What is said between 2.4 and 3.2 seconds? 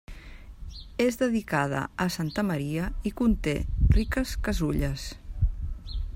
Maria i